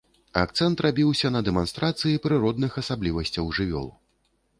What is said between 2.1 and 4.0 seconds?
прыродных асаблівасцяў жывёл.